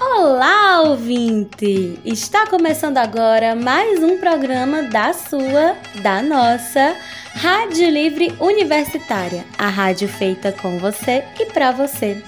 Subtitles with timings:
[0.00, 1.98] Olá, ouvinte!
[2.04, 6.96] Está começando agora mais um programa da sua, da nossa
[7.34, 12.22] Rádio Livre Universitária, a rádio feita com você e para você.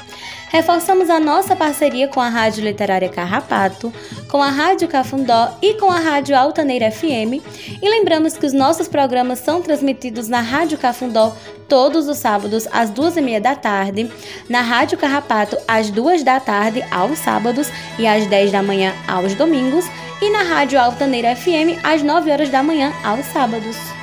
[0.54, 3.92] Reforçamos a nossa parceria com a Rádio Literária Carrapato,
[4.28, 7.42] com a Rádio Cafundó e com a Rádio Altaneira FM.
[7.82, 11.34] E lembramos que os nossos programas são transmitidos na Rádio Cafundó
[11.68, 14.08] todos os sábados às duas e meia da tarde,
[14.48, 19.34] na Rádio Carrapato às duas da tarde aos sábados e às dez da manhã aos
[19.34, 19.84] domingos
[20.22, 23.93] e na Rádio Altaneira FM às nove horas da manhã aos sábados.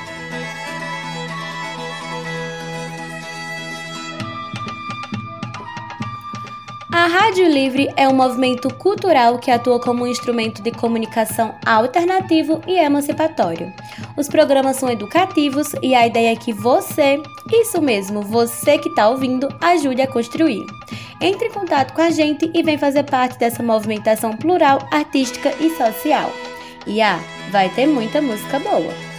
[7.12, 12.78] Rádio Livre é um movimento cultural que atua como um instrumento de comunicação alternativo e
[12.78, 13.70] emancipatório.
[14.16, 17.20] Os programas são educativos e a ideia é que você,
[17.52, 20.64] isso mesmo, você que está ouvindo, ajude a construir.
[21.20, 25.68] Entre em contato com a gente e vem fazer parte dessa movimentação plural, artística e
[25.76, 26.32] social.
[26.86, 29.11] E ah, vai ter muita música boa!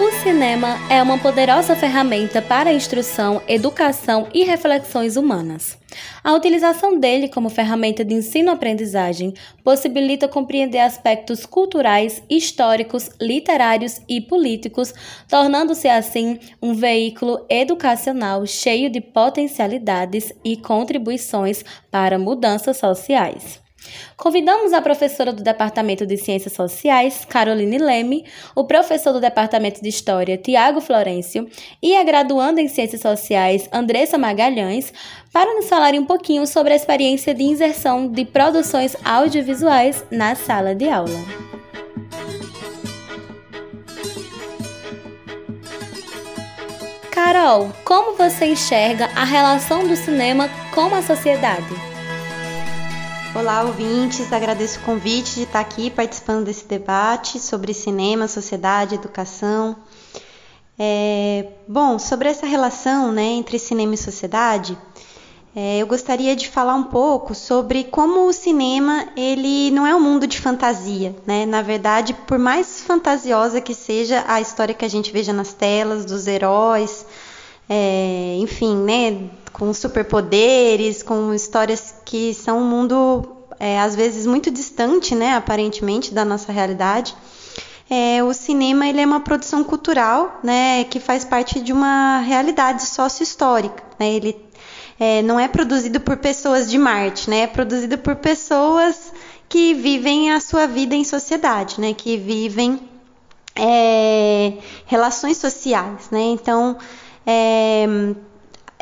[0.00, 5.78] O cinema é uma poderosa ferramenta para a instrução, educação e reflexões humanas.
[6.22, 14.92] A utilização dele como ferramenta de ensino-aprendizagem possibilita compreender aspectos culturais, históricos, literários e políticos,
[15.28, 23.63] tornando-se assim um veículo educacional cheio de potencialidades e contribuições para mudanças sociais.
[24.16, 29.88] Convidamos a professora do Departamento de Ciências Sociais, Caroline Leme, o professor do Departamento de
[29.88, 31.48] História, Tiago Florencio,
[31.82, 34.92] e a graduanda em Ciências Sociais, Andressa Magalhães,
[35.32, 40.74] para nos falarem um pouquinho sobre a experiência de inserção de produções audiovisuais na sala
[40.74, 41.44] de aula.
[47.10, 51.93] Carol, como você enxerga a relação do cinema com a sociedade?
[53.36, 54.32] Olá, ouvintes.
[54.32, 59.74] Agradeço o convite de estar aqui participando desse debate sobre cinema, sociedade, educação.
[60.78, 64.78] É, bom, sobre essa relação né, entre cinema e sociedade,
[65.54, 70.00] é, eu gostaria de falar um pouco sobre como o cinema ele não é um
[70.00, 71.44] mundo de fantasia, né?
[71.44, 76.04] Na verdade, por mais fantasiosa que seja a história que a gente veja nas telas
[76.04, 77.04] dos heróis,
[77.68, 79.28] é, enfim, né?
[79.54, 86.12] com superpoderes, com histórias que são um mundo é, às vezes muito distante, né, aparentemente,
[86.12, 87.14] da nossa realidade.
[87.88, 92.86] É, o cinema ele é uma produção cultural, né, que faz parte de uma realidade
[92.86, 93.82] sócio-histórica.
[93.98, 94.36] Né, ele
[94.98, 99.12] é, não é produzido por pessoas de Marte, né, é produzido por pessoas
[99.48, 102.80] que vivem a sua vida em sociedade, né, que vivem
[103.54, 104.54] é,
[104.86, 106.20] relações sociais, né.
[106.20, 106.76] Então
[107.26, 107.86] é,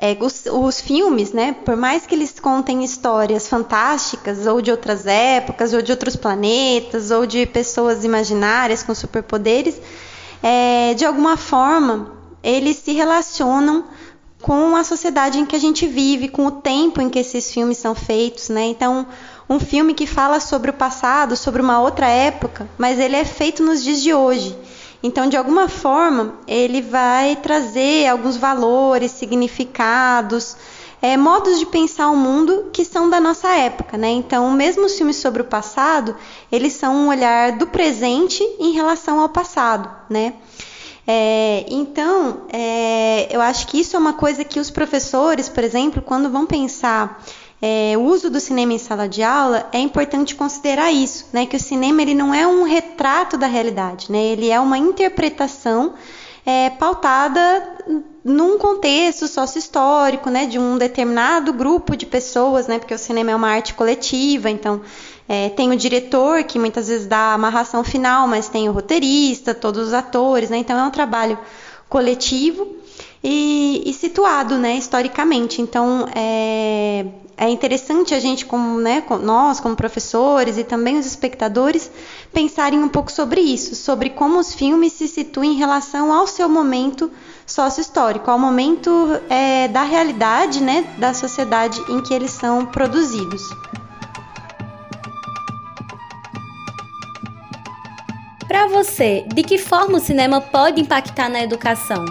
[0.03, 5.07] é, os, os, filmes, né, por mais que eles contem histórias fantásticas, ou de outras
[5.07, 9.81] épocas, ou de outros planetas, ou de pessoas imaginárias com superpoderes,
[10.43, 13.85] é, de alguma forma eles se relacionam
[14.41, 17.79] com a sociedade em que a gente vive, com o tempo em que esses filmes
[17.79, 18.65] são feitos, né?
[18.65, 19.07] Então,
[19.49, 23.63] um filme que fala sobre o passado, sobre uma outra época, mas ele é feito
[23.63, 24.59] nos dias de hoje.
[25.03, 30.57] Então, de alguma forma, ele vai trazer alguns valores, significados,
[31.03, 34.11] é, modos de pensar o mundo que são da nossa época, né?
[34.11, 36.15] Então, mesmo os filmes sobre o passado,
[36.51, 40.35] eles são um olhar do presente em relação ao passado, né?
[41.05, 46.01] É, então, é, eu acho que isso é uma coisa que os professores, por exemplo,
[46.01, 47.21] quando vão pensar
[47.65, 51.47] é, o uso do cinema em sala de aula, é importante considerar isso, né?
[51.47, 54.19] Que o cinema ele não é um retrato da realidade, né?
[54.19, 55.95] Ele é uma interpretação
[56.45, 57.77] é, pautada
[58.25, 60.47] num contexto sócio-histórico, né?
[60.47, 62.81] De um determinado grupo de pessoas, né?
[62.81, 64.81] Porque o cinema é uma arte coletiva, então
[65.29, 69.55] é, tem o diretor que muitas vezes dá a amarração final, mas tem o roteirista,
[69.55, 70.57] todos os atores, né?
[70.57, 71.39] Então é um trabalho
[71.89, 72.67] coletivo
[73.23, 74.77] e, e situado, né?
[74.77, 75.63] Historicamente.
[75.63, 77.07] Então é,
[77.37, 81.91] é interessante a gente, como, né, nós, como professores e também os espectadores,
[82.33, 86.49] pensarem um pouco sobre isso, sobre como os filmes se situam em relação ao seu
[86.49, 87.11] momento
[87.47, 88.91] sócio-histórico, ao momento
[89.29, 93.43] é, da realidade né, da sociedade em que eles são produzidos.
[98.47, 102.05] Para você, de que forma o cinema pode impactar na educação?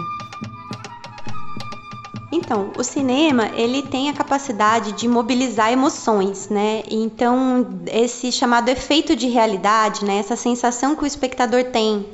[2.44, 6.82] Então, o cinema, ele tem a capacidade de mobilizar emoções, né?
[6.90, 10.18] Então, esse chamado efeito de realidade, né?
[10.18, 12.04] Essa sensação que o espectador tem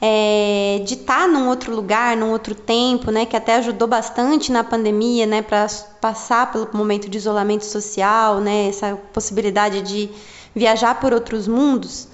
[0.00, 4.64] é, de estar num outro lugar, num outro tempo, né, que até ajudou bastante na
[4.64, 5.66] pandemia, né, para
[6.00, 10.10] passar pelo momento de isolamento social, né, essa possibilidade de
[10.54, 12.08] viajar por outros mundos,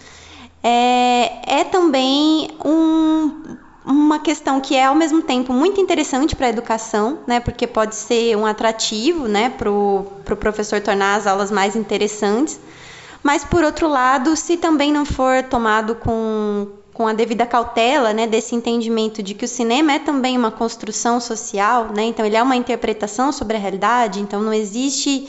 [0.62, 3.56] é, é também um,
[3.92, 7.94] uma questão que é ao mesmo tempo muito interessante para a educação, né, porque pode
[7.94, 12.60] ser um atrativo, né, para o pro professor tornar as aulas mais interessantes,
[13.22, 18.26] mas por outro lado, se também não for tomado com, com a devida cautela, né,
[18.26, 22.42] desse entendimento de que o cinema é também uma construção social, né, então ele é
[22.42, 25.26] uma interpretação sobre a realidade, então não existe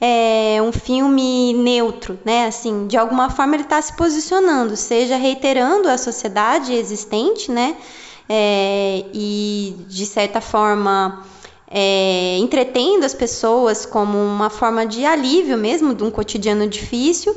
[0.00, 5.88] é, um filme neutro, né, assim, de alguma forma ele está se posicionando, seja reiterando
[5.88, 7.76] a sociedade existente, né,
[8.28, 11.22] é, e de certa forma
[11.70, 17.34] é, entretendo as pessoas como uma forma de alívio mesmo de um cotidiano difícil,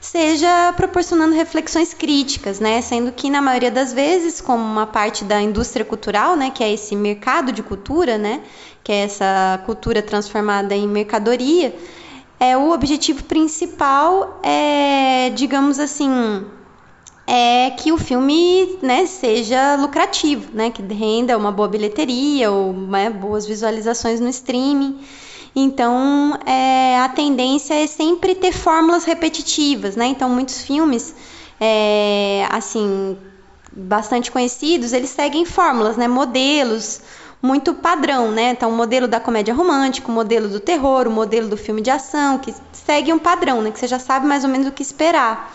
[0.00, 2.82] seja proporcionando reflexões críticas, né?
[2.82, 6.70] Sendo que na maioria das vezes, como uma parte da indústria cultural, né, que é
[6.70, 8.42] esse mercado de cultura, né,
[8.82, 11.74] que é essa cultura transformada em mercadoria,
[12.38, 16.44] é o objetivo principal é, digamos assim,
[17.26, 23.08] é que o filme né, seja lucrativo, né, que renda uma boa bilheteria ou né,
[23.08, 24.98] boas visualizações no streaming.
[25.56, 30.06] Então, é, a tendência é sempre ter fórmulas repetitivas, né?
[30.06, 31.14] Então, muitos filmes,
[31.60, 33.16] é, assim,
[33.72, 36.08] bastante conhecidos, eles seguem fórmulas, né?
[36.08, 37.00] Modelos
[37.44, 38.52] muito padrão, né?
[38.52, 41.90] Então, o modelo da comédia romântica, o modelo do terror, o modelo do filme de
[41.90, 43.70] ação, que segue um padrão, né?
[43.70, 45.54] Que você já sabe mais ou menos o que esperar.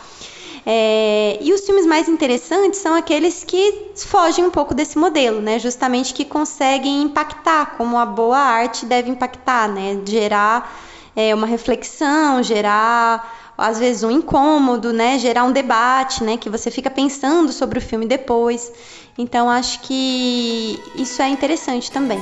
[0.64, 5.58] É, e os filmes mais interessantes são aqueles que fogem um pouco desse modelo, né?
[5.58, 10.00] Justamente que conseguem impactar, como a boa arte deve impactar, né?
[10.06, 10.72] Gerar
[11.16, 15.20] é, uma reflexão, gerar às vezes um incômodo, né?
[15.20, 16.38] Gerar um debate, né?
[16.38, 18.72] Que você fica pensando sobre o filme depois.
[19.18, 22.20] Então acho que isso é interessante também.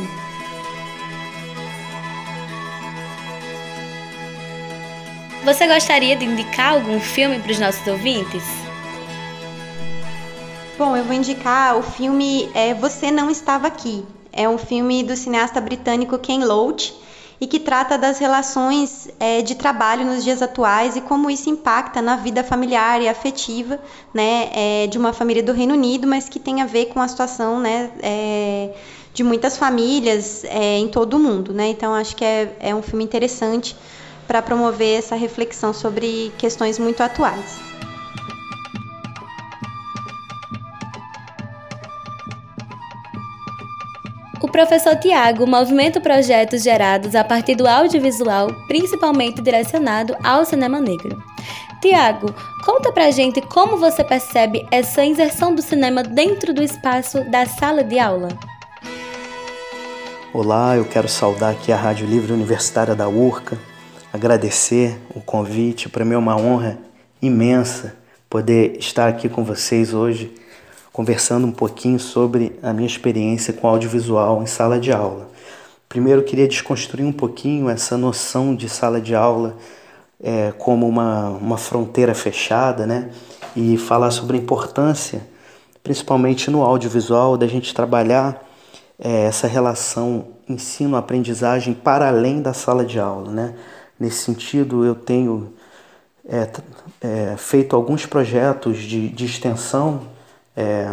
[5.46, 8.44] Você gostaria de indicar algum filme para os nossos ouvintes?
[10.78, 14.06] Bom, eu vou indicar o filme é, Você Não Estava Aqui.
[14.34, 16.94] É um filme do cineasta britânico Ken Loach
[17.40, 22.02] e que trata das relações é, de trabalho nos dias atuais e como isso impacta
[22.02, 23.80] na vida familiar e afetiva
[24.14, 27.08] né, é, de uma família do Reino Unido, mas que tem a ver com a
[27.08, 28.72] situação né, é,
[29.14, 31.54] de muitas famílias é, em todo o mundo.
[31.54, 31.70] Né?
[31.70, 33.76] Então, acho que é, é um filme interessante
[34.28, 37.77] para promover essa reflexão sobre questões muito atuais.
[44.40, 51.24] O professor Tiago movimenta projetos gerados a partir do audiovisual, principalmente direcionado ao cinema negro.
[51.82, 52.32] Tiago,
[52.64, 57.84] conta pra gente como você percebe essa inserção do cinema dentro do espaço da sala
[57.84, 58.30] de aula.
[60.32, 63.58] Olá, eu quero saudar aqui a Rádio Livre Universitária da URCA,
[64.14, 65.90] agradecer o convite.
[65.90, 66.78] Para mim é uma honra
[67.20, 67.96] imensa
[68.30, 70.32] poder estar aqui com vocês hoje,
[70.98, 75.30] conversando um pouquinho sobre a minha experiência com audiovisual em sala de aula.
[75.88, 79.56] Primeiro, eu queria desconstruir um pouquinho essa noção de sala de aula
[80.20, 83.12] é, como uma, uma fronteira fechada, né?
[83.56, 85.22] E falar sobre a importância,
[85.84, 88.44] principalmente no audiovisual, da gente trabalhar
[88.98, 93.54] é, essa relação ensino-aprendizagem para além da sala de aula, né?
[94.00, 95.54] Nesse sentido, eu tenho
[96.28, 96.50] é,
[97.02, 100.17] é, feito alguns projetos de, de extensão
[100.58, 100.92] é,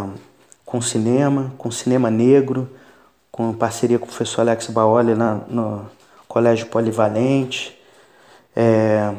[0.66, 2.68] com cinema, com cinema negro,
[3.32, 5.86] com parceria com o professor Alex Baoli na, no
[6.28, 7.76] Colégio Polivalente,
[8.54, 9.14] é,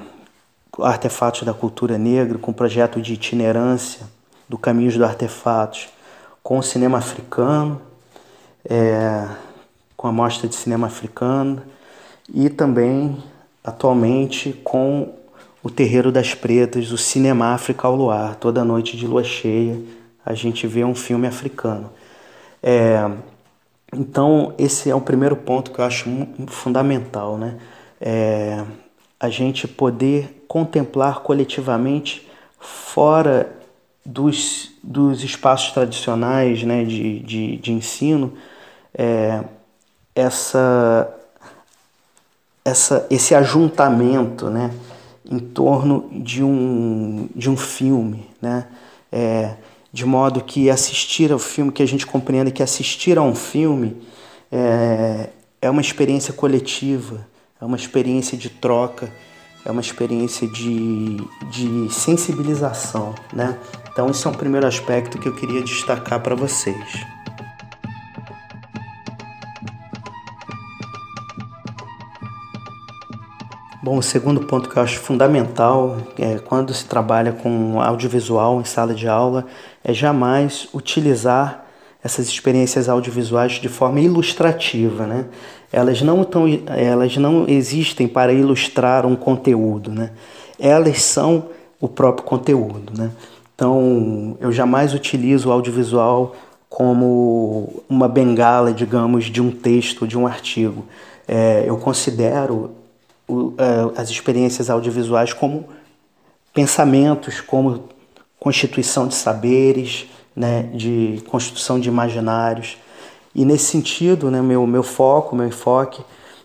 [0.80, 4.06] Artefatos da Cultura Negra, com projeto de itinerância
[4.48, 5.90] do Caminhos do Artefatos,
[6.44, 7.82] com o cinema africano,
[8.70, 9.28] é,
[9.98, 11.64] com a mostra de cinema africano
[12.32, 13.18] e também
[13.64, 15.16] atualmente com
[15.64, 18.36] o Terreiro das Pretas, o Cinema África ao Luar.
[18.36, 19.80] Toda noite de lua cheia
[20.26, 21.92] a gente vê um filme africano.
[22.62, 23.10] É,
[23.94, 26.10] então, esse é o primeiro ponto que eu acho
[26.48, 27.58] fundamental, né?
[28.02, 28.64] É,
[29.20, 32.28] a gente poder contemplar coletivamente
[32.60, 33.56] fora
[34.06, 38.34] dos, dos espaços tradicionais né, de, de, de ensino
[38.94, 39.44] é,
[40.14, 41.12] essa
[42.66, 44.72] essa, esse ajuntamento né,
[45.24, 48.66] em torno de um, de um filme, né?
[49.12, 49.54] É,
[49.96, 53.96] de modo que assistir ao filme, que a gente compreenda que assistir a um filme
[54.52, 55.30] é,
[55.62, 57.26] é uma experiência coletiva,
[57.62, 59.10] é uma experiência de troca,
[59.64, 61.16] é uma experiência de,
[61.50, 63.58] de sensibilização, né?
[63.90, 67.06] Então, esse é um primeiro aspecto que eu queria destacar para vocês.
[73.82, 78.66] Bom, o segundo ponto que eu acho fundamental é quando se trabalha com audiovisual em
[78.66, 79.46] sala de aula
[79.86, 81.64] é jamais utilizar
[82.04, 85.26] essas experiências audiovisuais de forma ilustrativa, né?
[85.72, 90.12] Elas não tão, elas não existem para ilustrar um conteúdo, né?
[90.60, 91.50] Elas são
[91.80, 93.12] o próprio conteúdo, né?
[93.54, 96.36] Então, eu jamais utilizo o audiovisual
[96.68, 100.84] como uma bengala, digamos, de um texto, de um artigo.
[101.28, 102.72] É, eu considero
[103.28, 105.66] o, é, as experiências audiovisuais como
[106.54, 107.95] pensamentos, como
[108.46, 112.78] constituição de saberes, né, de construção de imaginários.
[113.34, 116.04] E nesse sentido, né, meu, meu foco, meu enfoque,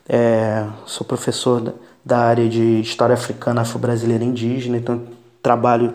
[0.08, 5.02] é, sou professor da área de História Africana Afro-Brasileira Indígena, então
[5.42, 5.92] trabalho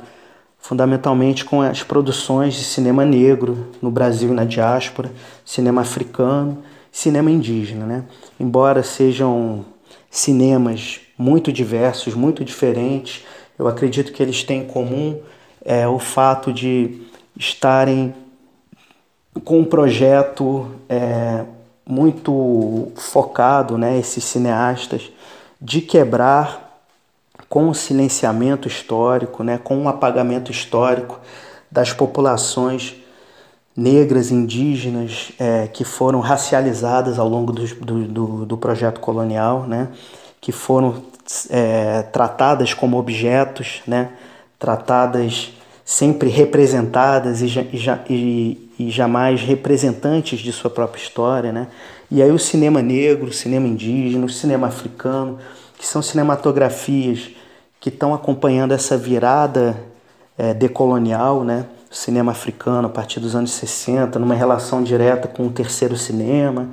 [0.59, 5.11] fundamentalmente com as produções de cinema negro no Brasil e na diáspora,
[5.43, 6.59] cinema africano,
[6.91, 7.83] cinema indígena.
[7.83, 8.03] Né?
[8.39, 9.65] Embora sejam
[10.11, 13.23] cinemas muito diversos, muito diferentes.
[13.57, 15.19] Eu acredito que eles têm em comum
[15.65, 17.01] é, o fato de
[17.35, 18.13] estarem
[19.43, 21.43] com um projeto é,
[21.85, 25.11] muito focado, né, esses cineastas,
[25.59, 26.79] de quebrar
[27.49, 31.19] com o silenciamento histórico, né, com o apagamento histórico
[31.69, 32.95] das populações
[33.75, 37.65] negras, indígenas, é, que foram racializadas ao longo do,
[38.07, 39.89] do, do projeto colonial, né?
[40.39, 41.03] que foram
[41.49, 44.11] é, tratadas como objetos, né?
[44.59, 47.47] Tratadas sempre representadas e,
[48.09, 51.51] e, e, jamais representantes de sua própria história.
[51.51, 51.67] Né?
[52.09, 55.37] E aí o cinema negro, o cinema indígena, o cinema africano,
[55.77, 57.29] que são cinematografias
[57.79, 59.79] que estão acompanhando essa virada
[60.37, 61.65] é, decolonial, né?
[61.95, 66.69] cinema africano a partir dos anos 60, numa relação direta com o terceiro cinema,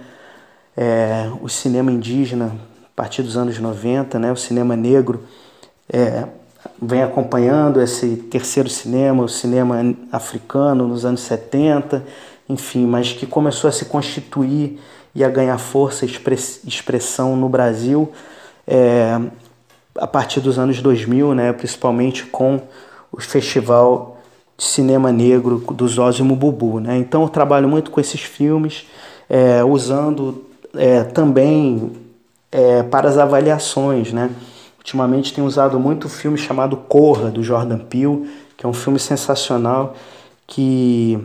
[0.77, 5.23] é, o cinema indígena a partir dos anos 90, né, o cinema negro
[5.89, 6.27] é,
[6.81, 12.05] vem acompanhando esse terceiro cinema, o cinema africano nos anos 70,
[12.49, 14.81] enfim, mas que começou a se constituir
[15.15, 16.09] e a ganhar força e
[16.67, 18.11] expressão no Brasil
[18.67, 19.21] é,
[19.97, 22.61] a partir dos anos 2000, né, principalmente com
[23.11, 24.19] o festival
[24.57, 26.81] cinema negro do Zózimo Bubu.
[26.81, 26.97] Né?
[26.97, 28.87] Então eu trabalho muito com esses filmes,
[29.29, 31.93] é, usando é, também
[32.51, 34.13] é, para as avaliações.
[34.13, 34.31] Né?
[34.83, 38.99] Ultimamente tenho usado muito o filme chamado Corra, do Jordan Peele, que é um filme
[38.99, 39.95] sensacional
[40.45, 41.17] que,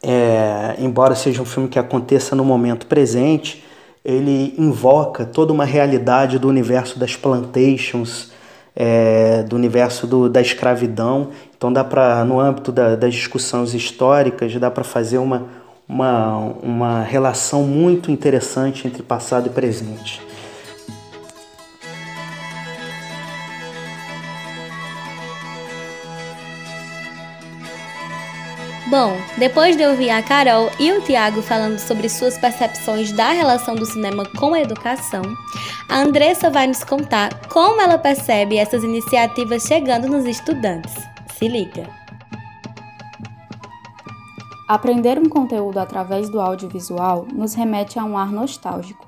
[0.00, 3.64] é, embora seja um filme que aconteça no momento presente,
[4.04, 8.30] ele invoca toda uma realidade do universo das plantations,
[8.76, 11.30] é, do universo do, da escravidão.
[11.56, 15.48] Então dá para, no âmbito da, das discussões históricas, dá para fazer uma,
[15.88, 20.27] uma, uma relação muito interessante entre passado e presente.
[28.90, 33.74] Bom, depois de ouvir a Carol e o Tiago falando sobre suas percepções da relação
[33.74, 35.20] do cinema com a educação,
[35.90, 40.94] a Andressa vai nos contar como ela percebe essas iniciativas chegando nos estudantes.
[41.36, 41.86] Se liga!
[44.66, 49.06] Aprender um conteúdo através do audiovisual nos remete a um ar nostálgico.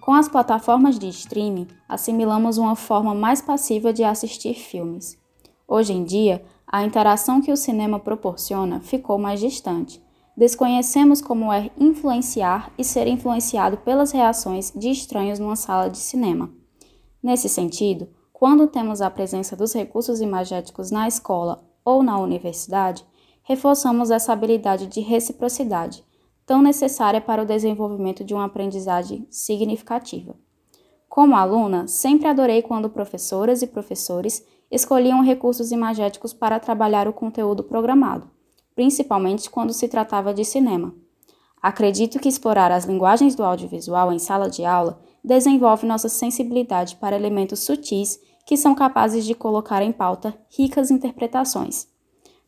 [0.00, 5.16] Com as plataformas de streaming, assimilamos uma forma mais passiva de assistir filmes.
[5.68, 6.44] Hoje em dia,
[6.74, 10.02] a interação que o cinema proporciona ficou mais distante.
[10.36, 16.50] Desconhecemos como é influenciar e ser influenciado pelas reações de estranhos numa sala de cinema.
[17.22, 23.06] Nesse sentido, quando temos a presença dos recursos imagéticos na escola ou na universidade,
[23.44, 26.04] reforçamos essa habilidade de reciprocidade,
[26.44, 30.34] tão necessária para o desenvolvimento de uma aprendizagem significativa.
[31.08, 37.62] Como aluna, sempre adorei quando professoras e professores escolhiam recursos imagéticos para trabalhar o conteúdo
[37.62, 38.28] programado,
[38.74, 40.92] principalmente quando se tratava de cinema.
[41.62, 47.14] Acredito que explorar as linguagens do audiovisual em sala de aula desenvolve nossa sensibilidade para
[47.14, 51.86] elementos sutis que são capazes de colocar em pauta ricas interpretações.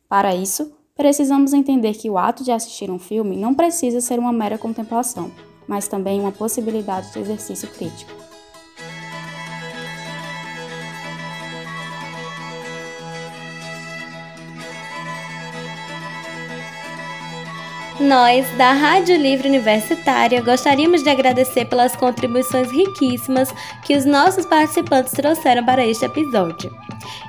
[0.09, 4.33] Para isso, precisamos entender que o ato de assistir um filme não precisa ser uma
[4.33, 5.31] mera contemplação,
[5.65, 8.26] mas também uma possibilidade de exercício crítico.
[17.99, 23.51] Nós, da Rádio Livre Universitária, gostaríamos de agradecer pelas contribuições riquíssimas
[23.83, 26.71] que os nossos participantes trouxeram para este episódio.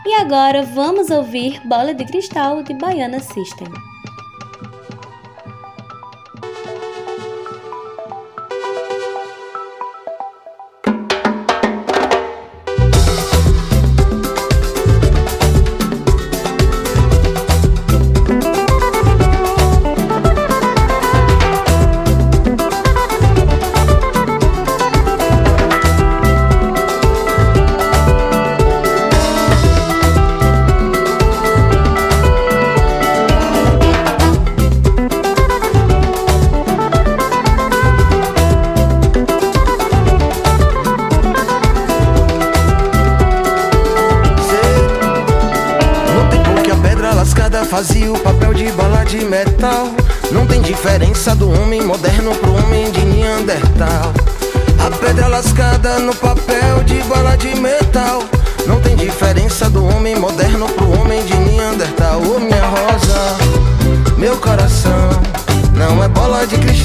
[0.05, 3.69] E agora vamos ouvir Bola de Cristal de Baiana System.
[51.19, 54.13] Diferença do homem moderno pro homem de Neandertal.
[54.79, 58.23] A pedra lascada no papel de bala de metal.
[58.69, 62.23] Não tem diferença do homem moderno pro homem de Neandertal.
[62.23, 63.37] Ô oh, minha rosa,
[64.17, 65.11] meu coração
[65.75, 66.78] não é bola de cristal.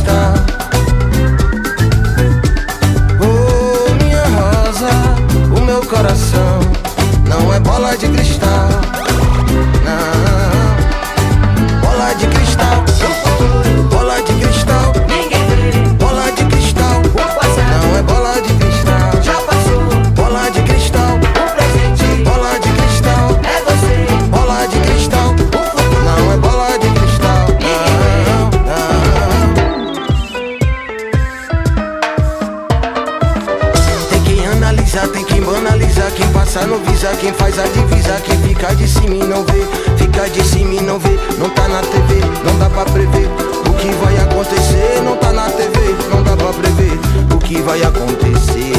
[37.23, 39.65] Quem faz a divisa, quem fica de cima e não vê,
[39.97, 43.29] fica de cima e não vê, não tá na TV, não dá pra prever
[43.69, 46.99] o que vai acontecer, não tá na TV, não dá pra prever
[47.33, 48.73] o que vai acontecer.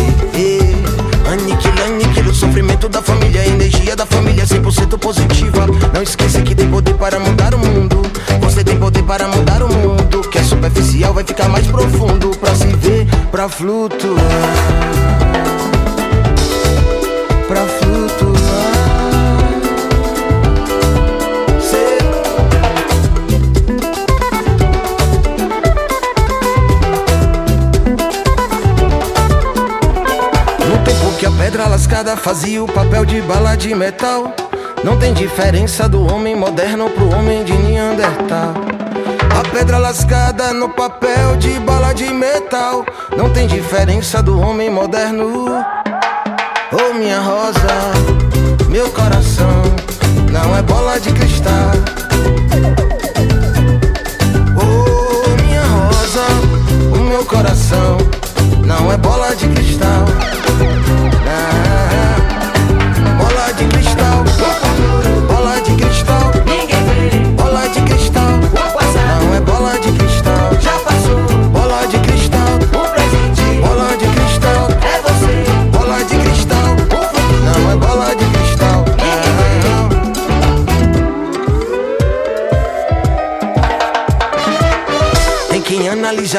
[1.33, 5.67] Aniquila, aniquila o sofrimento da família, a energia da família 100% positiva.
[5.95, 8.03] Não esqueça que tem poder para mudar o mundo.
[8.41, 10.21] Você tem poder para mudar o mundo.
[10.31, 14.21] Que é superficial vai ficar mais profundo pra se ver, pra flutuar.
[32.05, 34.35] Lascada fazia o papel de bala de metal.
[34.85, 38.53] Não tem diferença do homem moderno pro homem de Neandertal.
[39.31, 42.85] A pedra lascada no papel de bala de metal.
[43.17, 45.47] Não tem diferença do homem moderno.
[46.73, 47.93] Oh, minha rosa,
[48.69, 49.63] meu coração
[50.31, 51.71] não é bola de cristal.
[54.61, 57.97] Oh, minha rosa, o meu coração
[58.67, 59.74] não é bola de cristal.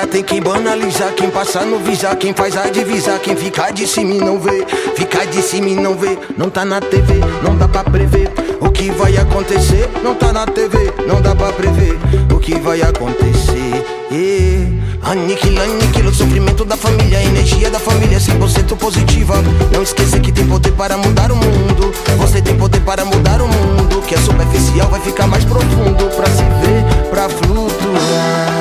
[0.08, 4.13] Tem quem banalizar, quem passar no visar, quem faz a divisar, quem ficar de cima
[4.13, 4.65] e não vê,
[4.96, 7.13] ficar de cima e não vê, não tá na TV,
[7.44, 8.30] não dá pra prever
[8.62, 11.98] o que vai acontecer, não tá na TV, não dá pra prever
[12.32, 13.86] o que vai acontecer.
[14.12, 14.86] Yeah.
[15.06, 19.36] Aniquila, aniquila o sofrimento da família, a energia da família 100% positiva.
[19.72, 21.91] Não esqueça que tem poder para mudar o mundo.
[22.18, 24.02] Você tem poder para mudar o mundo.
[24.08, 28.55] Que é superficial vai ficar mais profundo pra se ver, pra flutuar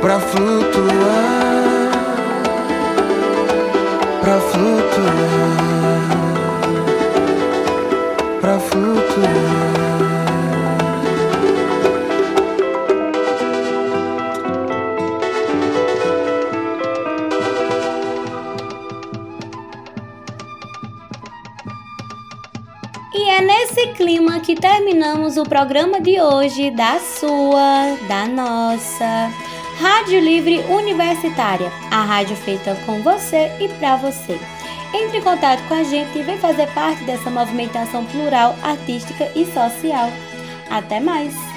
[0.00, 1.90] pra flutuar,
[4.20, 5.60] pra flutuar,
[8.40, 9.80] pra flutuar.
[23.32, 29.49] É nesse clima que terminamos o programa de hoje da sua, da nossa
[29.80, 34.38] Rádio Livre Universitária, a rádio feita com você e para você.
[34.92, 39.46] Entre em contato com a gente e vem fazer parte dessa movimentação plural, artística e
[39.46, 40.10] social.
[40.68, 41.49] Até mais!